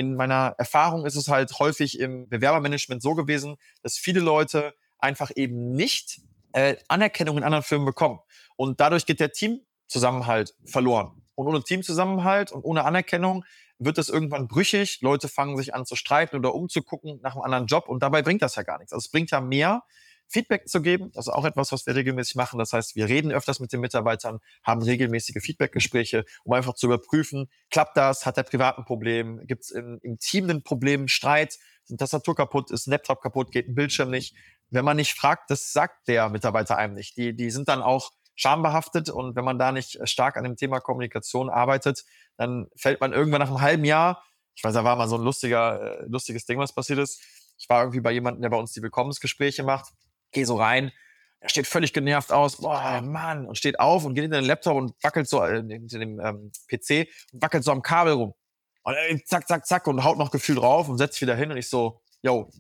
[0.01, 5.31] in meiner Erfahrung ist es halt häufig im Bewerbermanagement so gewesen, dass viele Leute einfach
[5.37, 8.19] eben nicht äh, Anerkennung in anderen Firmen bekommen.
[8.57, 11.23] Und dadurch geht der Teamzusammenhalt verloren.
[11.35, 13.45] Und ohne Teamzusammenhalt und ohne Anerkennung
[13.79, 15.03] wird es irgendwann brüchig.
[15.03, 17.87] Leute fangen sich an zu streiten oder umzugucken nach einem anderen Job.
[17.87, 18.95] Und dabei bringt das ja gar nichts.
[18.95, 19.83] Also es bringt ja mehr,
[20.31, 21.11] Feedback zu geben.
[21.13, 22.59] Das ist auch etwas, was wir regelmäßig machen.
[22.59, 27.51] Das heißt, wir reden öfters mit den Mitarbeitern, haben regelmäßige Feedbackgespräche, um einfach zu überprüfen,
[27.71, 31.91] klappt das, hat der privat ein Problem, gibt es im, Team ein Problem, Streit, ist
[31.91, 34.37] eine Tastatur kaputt, ist ein Laptop kaputt, geht ein Bildschirm nicht.
[34.71, 37.17] Wenn man nicht fragt, das sagt der Mitarbeiter einem nicht.
[37.17, 40.81] Die, die sind dann auch schambehaftet und wenn man da nicht stark an dem Thema
[40.81, 42.05] Kommunikation arbeitet,
[42.37, 44.23] dann fällt man irgendwann nach einem halben Jahr,
[44.55, 47.21] ich weiß, da war mal so ein lustiger, äh, lustiges Ding, was passiert ist.
[47.59, 49.93] Ich war irgendwie bei jemandem, der bei uns die Willkommensgespräche macht
[50.33, 50.93] Geh so rein.
[51.41, 52.59] Er steht völlig genervt aus.
[52.59, 53.47] Boah, Mann.
[53.47, 56.53] Und steht auf und geht in den Laptop und wackelt so äh, in dem ähm,
[56.69, 58.35] PC und wackelt so am Kabel rum.
[58.83, 61.57] Und äh, zack, zack, zack und haut noch Gefühl drauf und setzt wieder hin und
[61.57, 62.51] ich so, yo,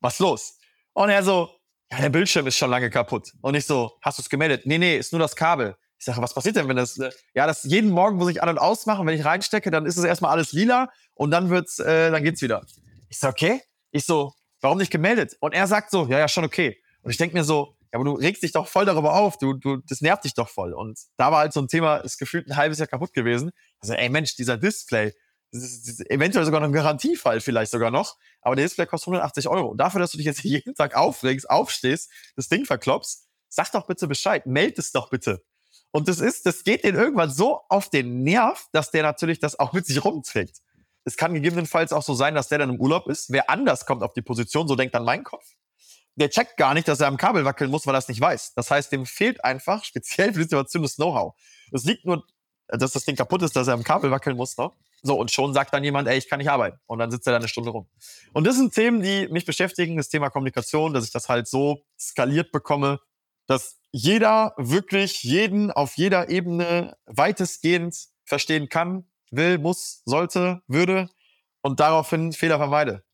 [0.00, 0.58] was los?
[0.94, 1.50] Und er so,
[1.90, 3.32] ja, der Bildschirm ist schon lange kaputt.
[3.40, 4.62] Und ich so, hast du es gemeldet?
[4.64, 5.76] Nee, nee, ist nur das Kabel.
[5.98, 8.48] Ich sage, was passiert denn, wenn das, äh, ja, das jeden Morgen muss ich an-
[8.48, 9.06] und ausmachen.
[9.06, 12.42] Wenn ich reinstecke, dann ist es erstmal alles lila und dann wird's, äh, dann geht's
[12.42, 12.64] wieder.
[13.08, 13.62] Ich so, okay.
[13.90, 15.36] Ich so, warum nicht gemeldet?
[15.40, 16.82] Und er sagt so, ja, ja, schon okay.
[17.04, 19.52] Und ich denke mir so, ja, aber du regst dich doch voll darüber auf, du,
[19.52, 20.72] du, das nervt dich doch voll.
[20.72, 23.50] Und da war halt so ein Thema, ist gefühlt ein halbes Jahr kaputt gewesen.
[23.80, 25.12] Also, ey Mensch, dieser Display,
[25.52, 28.86] das ist, das ist eventuell sogar noch ein Garantiefall vielleicht sogar noch, aber der Display
[28.86, 29.68] kostet 180 Euro.
[29.68, 33.86] Und dafür, dass du dich jetzt jeden Tag aufregst, aufstehst, das Ding verklopst, sag doch
[33.86, 35.44] bitte Bescheid, meld es doch bitte.
[35.92, 39.58] Und das ist, das geht den irgendwann so auf den Nerv, dass der natürlich das
[39.58, 40.56] auch mit sich rumträgt.
[41.04, 43.30] Es kann gegebenenfalls auch so sein, dass der dann im Urlaub ist.
[43.30, 45.44] Wer anders kommt auf die Position, so denkt dann mein Kopf
[46.16, 48.54] der checkt gar nicht, dass er am Kabel wackeln muss, weil er es nicht weiß.
[48.54, 51.34] Das heißt, dem fehlt einfach speziell für die Situation das Know-how.
[51.72, 52.24] Es liegt nur,
[52.68, 54.56] dass das Ding kaputt ist, dass er am Kabel wackeln muss.
[54.56, 54.70] Ne?
[55.02, 56.78] So, und schon sagt dann jemand, ey, ich kann nicht arbeiten.
[56.86, 57.88] Und dann sitzt er da eine Stunde rum.
[58.32, 61.84] Und das sind Themen, die mich beschäftigen, das Thema Kommunikation, dass ich das halt so
[61.98, 63.00] skaliert bekomme,
[63.46, 71.10] dass jeder wirklich jeden auf jeder Ebene weitestgehend verstehen kann, will, muss, sollte, würde
[71.60, 73.04] und daraufhin Fehler vermeide.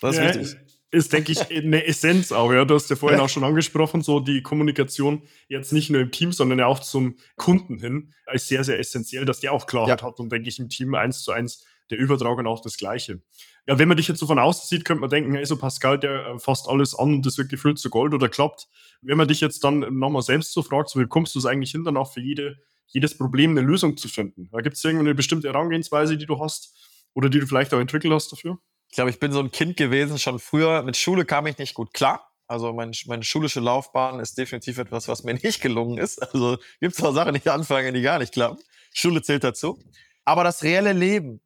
[0.00, 0.65] Das ist ja, wichtig.
[0.92, 2.52] Ist, denke ich, eine Essenz auch.
[2.52, 2.64] Ja.
[2.64, 6.32] Du hast ja vorhin auch schon angesprochen, so die Kommunikation jetzt nicht nur im Team,
[6.32, 10.06] sondern ja auch zum Kunden hin, ist sehr, sehr essentiell, dass der auch Klarheit ja.
[10.06, 13.20] hat und, denke ich, im Team eins zu eins der Übertrag und auch das Gleiche.
[13.66, 15.98] Ja, wenn man dich jetzt so von außen sieht, könnte man denken, hey, so Pascal,
[15.98, 18.68] der äh, fasst alles an und das wird gefüllt zu Gold oder klappt.
[19.02, 21.72] Wenn man dich jetzt dann nochmal selbst so fragt, so wie kommst du es eigentlich
[21.72, 24.48] hin, dann auch für jede, jedes Problem eine Lösung zu finden?
[24.52, 26.76] Da gibt es irgendeine bestimmte Herangehensweise, die du hast
[27.14, 28.58] oder die du vielleicht auch entwickelt hast dafür?
[28.88, 30.82] Ich glaube, ich bin so ein Kind gewesen, schon früher.
[30.82, 32.30] Mit Schule kam ich nicht gut klar.
[32.46, 36.22] Also mein, meine schulische Laufbahn ist definitiv etwas, was mir nicht gelungen ist.
[36.22, 38.62] Also gibt es auch Sachen, die anfangen, die gar nicht klappen.
[38.92, 39.78] Schule zählt dazu.
[40.24, 41.40] Aber das reelle Leben,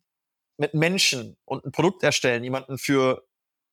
[0.60, 3.26] mit Menschen und ein Produkt erstellen, jemanden für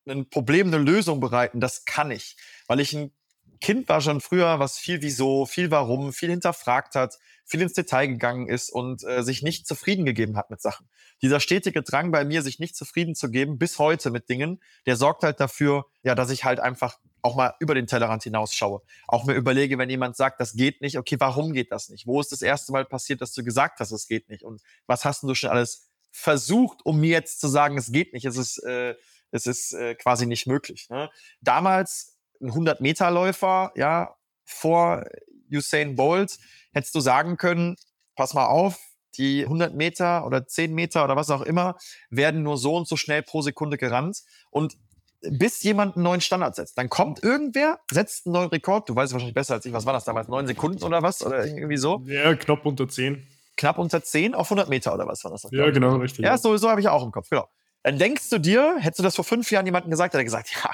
[0.08, 2.38] ein Problem eine Lösung bereiten, das kann ich.
[2.66, 3.12] Weil ich ein
[3.60, 8.08] Kind war schon früher, was viel wieso, viel warum, viel hinterfragt hat, viel ins Detail
[8.08, 10.88] gegangen ist und äh, sich nicht zufrieden gegeben hat mit Sachen.
[11.22, 14.96] Dieser stetige Drang bei mir, sich nicht zufrieden zu geben, bis heute mit Dingen, der
[14.96, 18.82] sorgt halt dafür, ja, dass ich halt einfach auch mal über den Tellerrand hinausschaue.
[19.08, 22.08] Auch mir überlege, wenn jemand sagt, das geht nicht, okay, warum geht das nicht?
[22.08, 24.44] Wo ist das erste Mal passiert, dass du gesagt hast, es geht nicht?
[24.44, 28.26] Und was hast du schon alles versucht, um mir jetzt zu sagen, es geht nicht,
[28.26, 28.96] es ist, äh,
[29.32, 30.90] es ist äh, quasi nicht möglich.
[30.90, 31.10] Ne?
[31.42, 35.04] Damals ein 100-Meter-Läufer, ja, vor
[35.52, 36.38] Usain Bolt,
[36.74, 37.76] hättest du sagen können,
[38.16, 38.80] pass mal auf,
[39.18, 41.76] die 100 Meter oder 10 Meter oder was auch immer
[42.10, 44.78] werden nur so und so schnell pro Sekunde gerannt und
[45.22, 46.78] bis jemand einen neuen Standard setzt.
[46.78, 48.88] Dann kommt irgendwer, setzt einen neuen Rekord.
[48.88, 50.28] Du weißt wahrscheinlich besser als ich, was war das damals?
[50.28, 51.26] Neun Sekunden oder was?
[51.26, 52.04] Oder irgendwie so?
[52.06, 53.28] Ja, knapp unter 10
[53.58, 55.48] knapp unter 10 auf 100 Meter oder was war das?
[55.52, 56.24] Ja, genau, richtig.
[56.24, 57.50] Ja, so, so habe ich auch im Kopf, genau.
[57.84, 60.52] Dann denkst du dir, hättest du das vor fünf Jahren jemandem gesagt, hätte er gesagt,
[60.64, 60.72] ja,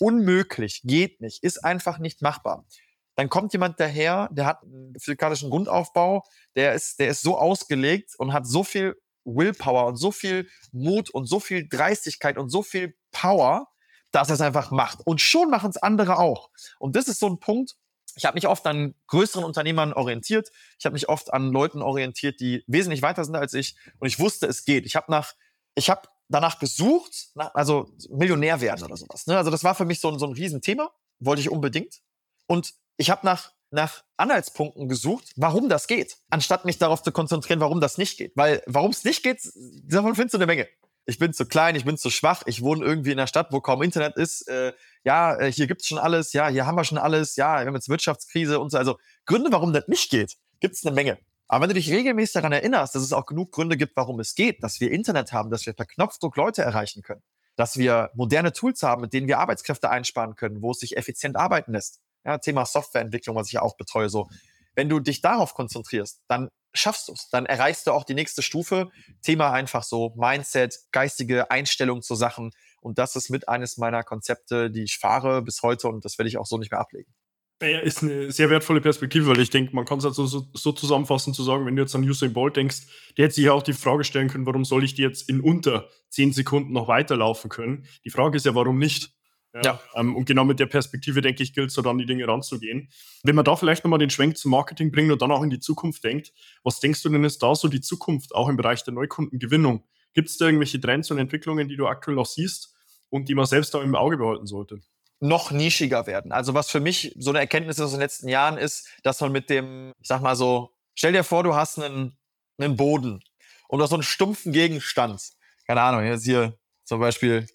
[0.00, 2.64] unmöglich, geht nicht, ist einfach nicht machbar.
[3.14, 6.24] Dann kommt jemand daher, der hat einen physikalischen Grundaufbau,
[6.56, 11.10] der ist, der ist so ausgelegt und hat so viel Willpower und so viel Mut
[11.10, 13.68] und so viel Dreistigkeit und so viel Power,
[14.10, 15.00] dass er es einfach macht.
[15.04, 16.50] Und schon machen es andere auch.
[16.78, 17.76] Und das ist so ein Punkt,
[18.14, 20.50] ich habe mich oft an größeren Unternehmern orientiert.
[20.78, 23.76] Ich habe mich oft an Leuten orientiert, die wesentlich weiter sind als ich.
[23.98, 24.84] Und ich wusste, es geht.
[24.84, 25.32] Ich habe nach,
[25.74, 29.26] ich habe danach gesucht, nach, also Millionär werden oder sowas.
[29.26, 29.36] Ne?
[29.36, 30.90] Also das war für mich so ein, so ein Riesenthema.
[31.20, 32.02] Wollte ich unbedingt.
[32.46, 37.60] Und ich habe nach, nach Anhaltspunkten gesucht, warum das geht, anstatt mich darauf zu konzentrieren,
[37.60, 38.32] warum das nicht geht.
[38.36, 39.40] Weil warum es nicht geht,
[39.84, 40.68] davon findest du eine Menge
[41.04, 43.60] ich bin zu klein, ich bin zu schwach, ich wohne irgendwie in einer Stadt, wo
[43.60, 44.48] kaum Internet ist.
[44.48, 44.72] Äh,
[45.04, 47.74] ja, äh, hier gibt's schon alles, ja, hier haben wir schon alles, ja, wir haben
[47.74, 48.78] jetzt Wirtschaftskrise und so.
[48.78, 51.18] Also Gründe, warum das nicht geht, gibt's eine Menge.
[51.48, 54.34] Aber wenn du dich regelmäßig daran erinnerst, dass es auch genug Gründe gibt, warum es
[54.34, 57.22] geht, dass wir Internet haben, dass wir per Knopfdruck Leute erreichen können,
[57.56, 61.36] dass wir moderne Tools haben, mit denen wir Arbeitskräfte einsparen können, wo es sich effizient
[61.36, 62.00] arbeiten lässt.
[62.24, 64.28] Ja, Thema Softwareentwicklung, was ich ja auch betreue, so.
[64.74, 67.28] Wenn du dich darauf konzentrierst, dann schaffst du es.
[67.30, 68.90] Dann erreichst du auch die nächste Stufe.
[69.22, 72.52] Thema einfach so Mindset, geistige Einstellung zu Sachen.
[72.80, 76.28] Und das ist mit eines meiner Konzepte, die ich fahre bis heute und das werde
[76.28, 77.12] ich auch so nicht mehr ablegen.
[77.62, 80.48] Ja, ist eine sehr wertvolle Perspektive, weil ich denke, man kann es halt so, so,
[80.52, 83.52] so, zusammenfassen, zu sagen, wenn du jetzt an Usain Bolt denkst, der hätte sich ja
[83.52, 86.88] auch die Frage stellen können, warum soll ich die jetzt in unter zehn Sekunden noch
[86.88, 87.86] weiterlaufen können?
[88.04, 89.12] Die Frage ist ja, warum nicht?
[89.64, 89.80] Ja.
[89.94, 92.88] Ähm, und genau mit der Perspektive, denke ich, gilt es so dann, die Dinge ranzugehen.
[93.22, 95.60] Wenn man da vielleicht nochmal den Schwenk zum Marketing bringt und dann auch in die
[95.60, 98.94] Zukunft denkt, was denkst du denn ist da so die Zukunft, auch im Bereich der
[98.94, 99.84] Neukundengewinnung?
[100.14, 102.74] Gibt es da irgendwelche Trends und Entwicklungen, die du aktuell noch siehst
[103.10, 104.80] und die man selbst da im Auge behalten sollte?
[105.20, 106.32] Noch nischiger werden.
[106.32, 109.50] Also was für mich so eine Erkenntnis aus den letzten Jahren ist, dass man mit
[109.50, 112.16] dem, ich sag mal so, stell dir vor, du hast einen,
[112.58, 113.22] einen Boden
[113.68, 115.22] und du hast so einen stumpfen Gegenstand.
[115.66, 117.46] Keine Ahnung, jetzt hier zum Beispiel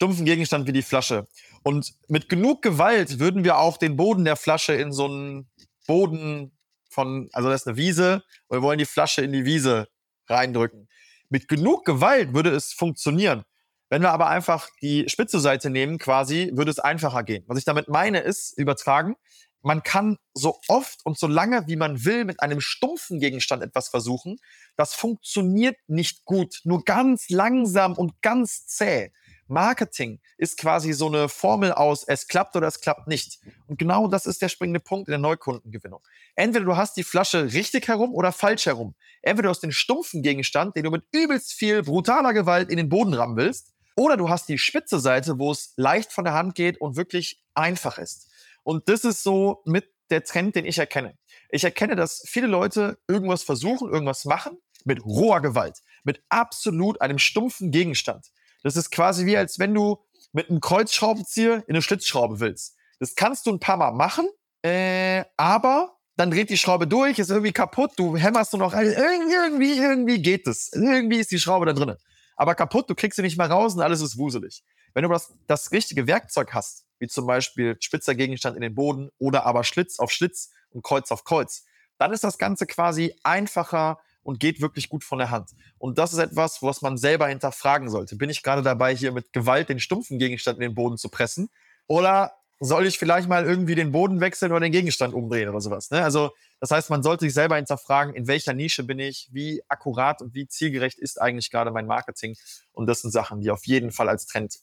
[0.00, 1.28] stumpfen Gegenstand wie die Flasche.
[1.62, 5.50] Und mit genug Gewalt würden wir auch den Boden der Flasche in so einen
[5.86, 6.56] Boden
[6.88, 9.88] von, also das ist eine Wiese, und wir wollen die Flasche in die Wiese
[10.26, 10.88] reindrücken.
[11.28, 13.42] Mit genug Gewalt würde es funktionieren.
[13.90, 17.44] Wenn wir aber einfach die spitze Seite nehmen, quasi, würde es einfacher gehen.
[17.46, 19.16] Was ich damit meine, ist übertragen,
[19.60, 23.90] man kann so oft und so lange, wie man will, mit einem stumpfen Gegenstand etwas
[23.90, 24.38] versuchen.
[24.76, 26.60] Das funktioniert nicht gut.
[26.64, 29.12] Nur ganz langsam und ganz zäh.
[29.50, 33.40] Marketing ist quasi so eine Formel aus, es klappt oder es klappt nicht.
[33.66, 36.00] Und genau das ist der springende Punkt in der Neukundengewinnung.
[36.36, 38.94] Entweder du hast die Flasche richtig herum oder falsch herum.
[39.22, 42.88] Entweder du hast den stumpfen Gegenstand, den du mit übelst viel brutaler Gewalt in den
[42.88, 46.54] Boden rammen willst, oder du hast die spitze Seite, wo es leicht von der Hand
[46.54, 48.30] geht und wirklich einfach ist.
[48.62, 51.18] Und das ist so mit der Trend, den ich erkenne.
[51.50, 57.18] Ich erkenne, dass viele Leute irgendwas versuchen, irgendwas machen mit roher Gewalt, mit absolut einem
[57.18, 58.26] stumpfen Gegenstand.
[58.62, 59.98] Das ist quasi wie, als wenn du
[60.32, 62.76] mit einem Kreuzschraubenzieher in eine Schlitzschraube willst.
[62.98, 64.28] Das kannst du ein paar Mal machen,
[64.62, 69.78] äh, aber dann dreht die Schraube durch, ist irgendwie kaputt, du hämmerst nur noch, irgendwie,
[69.78, 70.70] irgendwie geht es.
[70.72, 71.96] Irgendwie ist die Schraube da drin.
[72.36, 74.62] Aber kaputt, du kriegst sie nicht mehr raus und alles ist wuselig.
[74.92, 79.10] Wenn du das, das richtige Werkzeug hast, wie zum Beispiel spitzer Gegenstand in den Boden
[79.18, 81.64] oder aber Schlitz auf Schlitz und Kreuz auf Kreuz,
[81.98, 85.50] dann ist das Ganze quasi einfacher und geht wirklich gut von der Hand.
[85.78, 88.16] Und das ist etwas, was man selber hinterfragen sollte.
[88.16, 91.48] Bin ich gerade dabei, hier mit Gewalt den stumpfen Gegenstand in den Boden zu pressen?
[91.86, 95.90] Oder soll ich vielleicht mal irgendwie den Boden wechseln oder den Gegenstand umdrehen oder sowas?
[95.90, 96.02] Ne?
[96.02, 96.30] Also,
[96.60, 100.34] das heißt, man sollte sich selber hinterfragen, in welcher Nische bin ich, wie akkurat und
[100.34, 102.36] wie zielgerecht ist eigentlich gerade mein Marketing?
[102.72, 104.58] Und das sind Sachen, die auf jeden Fall als Trend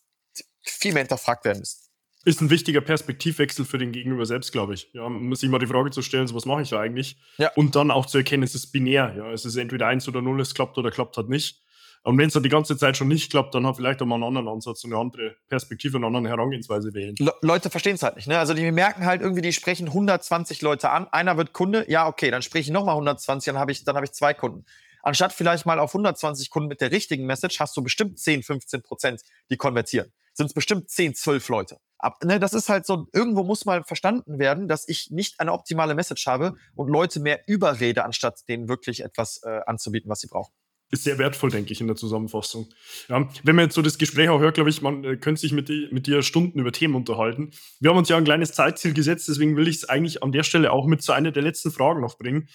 [0.61, 1.86] viel mehr hinterfragt werden müssen
[2.27, 4.89] ist ein wichtiger Perspektivwechsel für den Gegenüber selbst, glaube ich.
[4.91, 7.17] Ja, muss sich mal die Frage zu stellen, so was mache ich da eigentlich?
[7.37, 7.51] Ja.
[7.55, 9.13] Und dann auch zu erkennen, es ist binär.
[9.15, 11.61] Ja, es ist entweder eins oder null, es klappt oder klappt halt nicht.
[12.03, 14.15] Und wenn es dann die ganze Zeit schon nicht klappt, dann hat vielleicht auch mal
[14.15, 17.15] einen anderen Ansatz, eine andere Perspektive, eine andere Herangehensweise wählen.
[17.17, 18.27] Le Leute verstehen es halt nicht.
[18.27, 18.37] Ne?
[18.37, 21.07] Also die merken halt irgendwie, die sprechen 120 Leute an.
[21.07, 24.03] Einer wird Kunde, ja okay, dann spreche ich nochmal 120, dann habe ich, dann hab
[24.03, 24.65] ich zwei Kunden.
[25.01, 28.81] Anstatt vielleicht mal auf 120 Kunden mit der richtigen Message, hast du bestimmt 10, 15
[28.81, 30.11] Prozent, die konvertieren.
[30.33, 31.77] Sind es bestimmt 10, 12 Leute.
[31.99, 35.53] Ab, ne, das ist halt so, irgendwo muss mal verstanden werden, dass ich nicht eine
[35.53, 40.27] optimale Message habe und Leute mehr überrede, anstatt denen wirklich etwas äh, anzubieten, was sie
[40.27, 40.53] brauchen
[40.89, 42.69] ist sehr wertvoll, denke ich, in der Zusammenfassung.
[43.09, 45.51] Ja, wenn man jetzt so das Gespräch auch hört, glaube ich, man äh, könnte sich
[45.51, 47.51] mit, die, mit dir Stunden über Themen unterhalten.
[47.79, 50.43] Wir haben uns ja ein kleines Zeitziel gesetzt, deswegen will ich es eigentlich an der
[50.43, 52.47] Stelle auch mit zu einer der letzten Fragen noch bringen.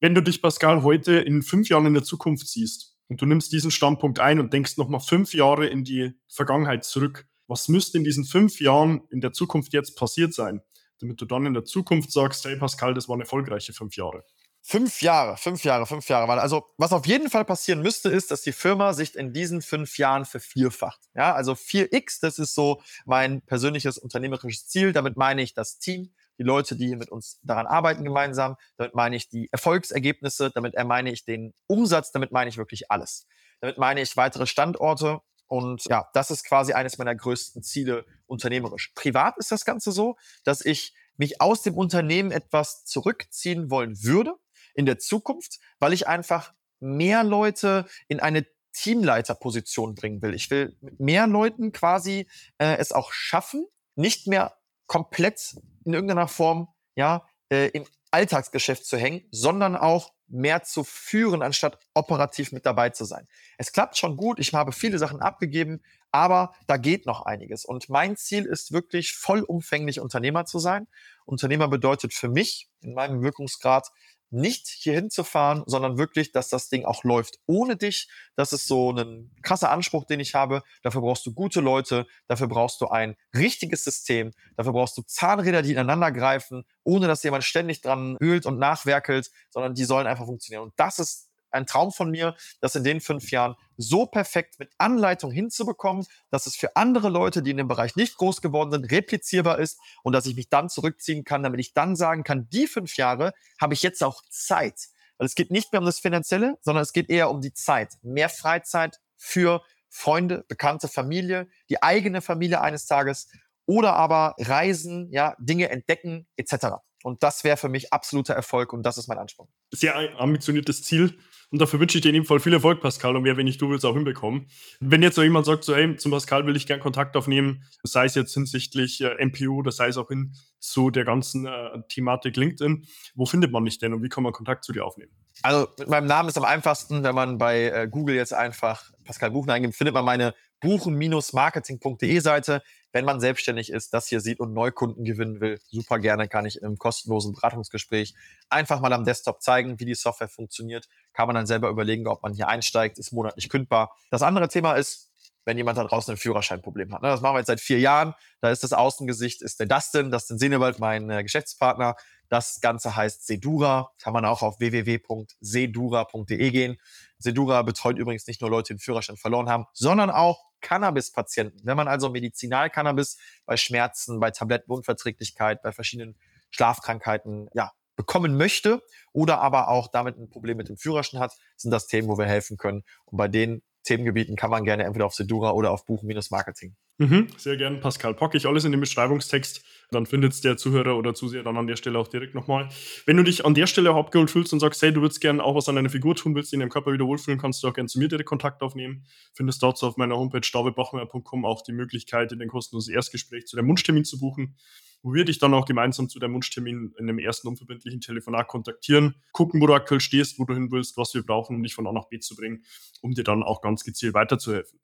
[0.00, 3.52] Wenn du dich, Pascal, heute in fünf Jahren in der Zukunft siehst und du nimmst
[3.52, 8.04] diesen Standpunkt ein und denkst nochmal fünf Jahre in die Vergangenheit zurück, was müsste in
[8.04, 10.62] diesen fünf Jahren in der Zukunft jetzt passiert sein,
[11.00, 14.24] damit du dann in der Zukunft sagst, hey Pascal, das waren erfolgreiche fünf Jahre?
[14.66, 16.40] Fünf Jahre, fünf Jahre, fünf Jahre.
[16.40, 19.98] Also, was auf jeden Fall passieren müsste, ist, dass die Firma sich in diesen fünf
[19.98, 21.00] Jahren vervierfacht.
[21.14, 24.94] Ja, also 4x, das ist so mein persönliches unternehmerisches Ziel.
[24.94, 28.56] Damit meine ich das Team, die Leute, die mit uns daran arbeiten gemeinsam.
[28.78, 30.50] Damit meine ich die Erfolgsergebnisse.
[30.50, 32.10] Damit meine ich den Umsatz.
[32.10, 33.26] Damit meine ich wirklich alles.
[33.60, 38.92] Damit meine ich weitere Standorte und ja, das ist quasi eines meiner größten Ziele unternehmerisch.
[38.94, 44.34] Privat ist das Ganze so, dass ich mich aus dem Unternehmen etwas zurückziehen wollen würde
[44.74, 50.34] in der Zukunft, weil ich einfach mehr Leute in eine Teamleiterposition bringen will.
[50.34, 52.28] Ich will mehr Leuten quasi
[52.58, 58.96] äh, es auch schaffen, nicht mehr komplett in irgendeiner Form ja äh, im Alltagsgeschäft zu
[58.96, 63.28] hängen, sondern auch mehr zu führen, anstatt operativ mit dabei zu sein.
[63.58, 67.64] Es klappt schon gut, ich habe viele Sachen abgegeben, aber da geht noch einiges.
[67.64, 70.86] Und mein Ziel ist wirklich vollumfänglich Unternehmer zu sein.
[71.24, 73.88] Unternehmer bedeutet für mich in meinem Wirkungsgrad
[74.34, 78.08] nicht hier hinzufahren, sondern wirklich, dass das Ding auch läuft ohne dich.
[78.36, 80.62] Das ist so ein krasser Anspruch, den ich habe.
[80.82, 85.62] Dafür brauchst du gute Leute, dafür brauchst du ein richtiges System, dafür brauchst du Zahnräder,
[85.62, 90.26] die ineinander greifen, ohne dass jemand ständig dran wühlt und nachwerkelt, sondern die sollen einfach
[90.26, 90.64] funktionieren.
[90.64, 91.23] Und das ist
[91.54, 96.46] ein Traum von mir, das in den fünf Jahren so perfekt mit Anleitung hinzubekommen, dass
[96.46, 100.12] es für andere Leute, die in dem Bereich nicht groß geworden sind, replizierbar ist und
[100.12, 103.74] dass ich mich dann zurückziehen kann, damit ich dann sagen kann, die fünf Jahre habe
[103.74, 104.88] ich jetzt auch Zeit.
[105.18, 107.94] Weil es geht nicht mehr um das Finanzielle, sondern es geht eher um die Zeit.
[108.02, 113.28] Mehr Freizeit für Freunde, bekannte Familie, die eigene Familie eines Tages
[113.66, 116.66] oder aber Reisen, ja, Dinge entdecken etc.
[117.04, 119.46] Und das wäre für mich absoluter Erfolg und das ist mein Anspruch.
[119.70, 121.18] Sehr ambitioniertes Ziel.
[121.54, 123.14] Und dafür wünsche ich dir in dem Fall viel Erfolg, Pascal.
[123.14, 124.48] Und wer, wenn nicht du, willst auch hinbekommen.
[124.80, 128.06] Wenn jetzt so jemand sagt, so, hey, zum Pascal will ich gern Kontakt aufnehmen, sei
[128.06, 132.36] es jetzt hinsichtlich äh, MPU, das sei es auch hin zu der ganzen äh, Thematik
[132.36, 135.12] LinkedIn, wo findet man mich denn und wie kann man Kontakt zu dir aufnehmen?
[135.42, 139.30] Also mit meinem Namen ist am einfachsten, wenn man bei äh, Google jetzt einfach Pascal
[139.30, 140.34] Buchen eingibt, findet man meine
[140.64, 142.62] buchen-marketing.de Seite
[142.94, 146.62] wenn man selbstständig ist, das hier sieht und Neukunden gewinnen will, super gerne kann ich
[146.62, 148.14] einem kostenlosen Beratungsgespräch
[148.48, 150.88] einfach mal am Desktop zeigen, wie die Software funktioniert.
[151.12, 153.96] Kann man dann selber überlegen, ob man hier einsteigt, ist monatlich kündbar.
[154.10, 155.10] Das andere Thema ist,
[155.44, 157.02] wenn jemand da draußen ein Führerscheinproblem hat.
[157.02, 157.08] Ne?
[157.08, 158.14] Das machen wir jetzt seit vier Jahren.
[158.40, 161.96] Da ist das Außengesicht, ist der Dustin, Dustin Senewald, mein äh, Geschäftspartner.
[162.28, 163.90] Das Ganze heißt Sedura.
[164.02, 166.76] Kann man auch auf www.sedura.de gehen.
[167.18, 171.60] Sedura betreut übrigens nicht nur Leute, die den Führerschein verloren haben, sondern auch Cannabis-Patienten.
[171.64, 176.16] Wenn man also Medizinalcannabis bei Schmerzen, bei Tablettenunverträglichkeit, bei verschiedenen
[176.50, 181.70] Schlafkrankheiten, ja, bekommen möchte oder aber auch damit ein Problem mit dem Führerschein hat, sind
[181.70, 182.82] das Themen, wo wir helfen können.
[183.04, 186.74] Und bei den Themengebieten kann man gerne entweder auf Sedura oder auf Buchen-Marketing.
[186.98, 188.14] Mhm, sehr gerne, Pascal.
[188.14, 189.64] Packe ich alles in den Beschreibungstext.
[189.90, 192.68] Dann findet es der Zuhörer oder Zuseher dann an der Stelle auch direkt nochmal.
[193.04, 195.56] Wenn du dich an der Stelle abgeholt fühlst und sagst, hey, du würdest gerne auch
[195.56, 197.88] was an deiner Figur tun, willst in deinem Körper wieder wohlfühlen, kannst du auch gerne
[197.88, 199.04] zu mir direkt Kontakt aufnehmen.
[199.34, 203.68] Findest dazu auf meiner Homepage davidbachmeier.com auch die Möglichkeit, in den kostenlosen Erstgespräch zu deinem
[203.68, 204.56] Wunschtermin zu buchen.
[205.04, 209.16] Wo wir dich dann auch gemeinsam zu deinem Wunschtermin in einem ersten unverbindlichen Telefonat kontaktieren,
[209.32, 211.86] gucken, wo du aktuell stehst, wo du hin willst, was wir brauchen, um dich von
[211.86, 212.64] A nach B zu bringen,
[213.02, 214.80] um dir dann auch ganz gezielt weiterzuhelfen.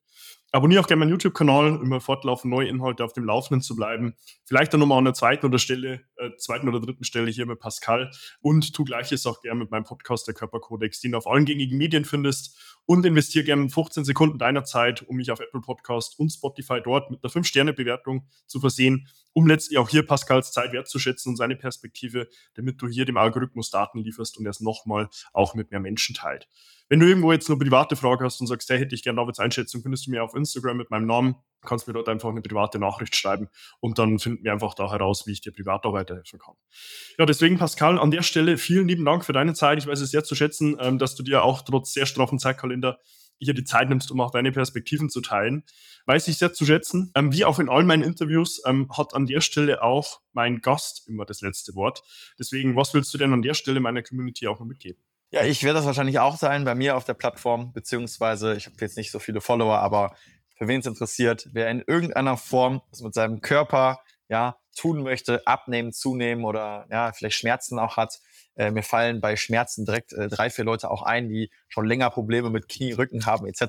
[0.53, 4.15] Abonniere auch gerne meinen YouTube-Kanal, um immer fortlaufend neue Inhalte auf dem Laufenden zu bleiben.
[4.43, 7.59] Vielleicht dann nochmal an der zweiten oder Stelle, äh, zweiten oder dritten Stelle hier mit
[7.59, 8.11] Pascal
[8.41, 11.77] und tu gleiches auch gerne mit meinem Podcast, der Körperkodex, den du auf allen gängigen
[11.77, 16.31] Medien findest und investiere gerne 15 Sekunden deiner Zeit, um mich auf Apple Podcast und
[16.31, 21.37] Spotify dort mit einer 5-Sterne-Bewertung zu versehen, um letztlich auch hier Pascals Zeit wertzuschätzen und
[21.37, 25.71] seine Perspektive, damit du hier dem Algorithmus Daten lieferst und er es nochmal auch mit
[25.71, 26.49] mehr Menschen teilt.
[26.91, 29.39] Wenn du irgendwo jetzt eine private Frage hast und sagst, hey, hätte ich gerne Davids
[29.39, 32.79] Einschätzung, findest du mir auf Instagram mit meinem Namen, kannst mir dort einfach eine private
[32.79, 33.47] Nachricht schreiben
[33.79, 36.55] und dann finden wir einfach da heraus, wie ich dir privat auch weiterhelfen kann.
[37.17, 39.77] Ja, deswegen Pascal, an der Stelle vielen lieben Dank für deine Zeit.
[39.77, 42.99] Ich weiß es sehr zu schätzen, ähm, dass du dir auch trotz sehr straffen Zeitkalender
[43.39, 45.63] hier die Zeit nimmst, um auch deine Perspektiven zu teilen.
[46.07, 47.13] Weiß ich sehr zu schätzen.
[47.15, 51.07] Ähm, wie auch in all meinen Interviews ähm, hat an der Stelle auch mein Gast
[51.07, 52.03] immer das letzte Wort.
[52.37, 55.01] Deswegen, was willst du denn an der Stelle meiner Community auch noch mitgeben?
[55.33, 58.75] Ja, ich werde das wahrscheinlich auch sein bei mir auf der Plattform, beziehungsweise ich habe
[58.81, 60.13] jetzt nicht so viele Follower, aber
[60.57, 65.47] für wen es interessiert, wer in irgendeiner Form was mit seinem Körper ja, tun möchte,
[65.47, 68.19] abnehmen, zunehmen oder ja, vielleicht Schmerzen auch hat.
[68.55, 72.09] Äh, mir fallen bei Schmerzen direkt äh, drei, vier Leute auch ein, die schon länger
[72.09, 73.61] Probleme mit Knie, Rücken haben etc.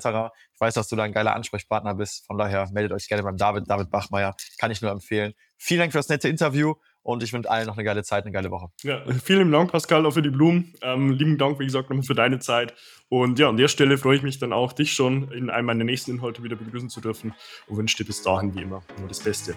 [0.53, 2.25] Ich weiß, dass du da ein geiler Ansprechpartner bist.
[2.27, 4.35] Von daher meldet euch gerne beim David, David Bachmeier.
[4.57, 5.33] Kann ich nur empfehlen.
[5.57, 8.31] Vielen Dank für das nette Interview und ich wünsche allen noch eine geile Zeit, eine
[8.31, 8.67] geile Woche.
[8.81, 10.73] Ja, vielen Dank, Pascal, auch für die Blumen.
[10.81, 12.73] Ähm, lieben Dank, wie gesagt, nochmal für deine Zeit.
[13.09, 15.83] Und ja, an der Stelle freue ich mich dann auch, dich schon in einem meiner
[15.83, 17.35] nächsten Inhalte wieder begrüßen zu dürfen
[17.67, 19.55] und wünsche dir bis dahin wie immer nur das Beste.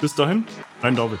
[0.00, 0.44] Bis dahin,
[0.80, 1.20] dein David.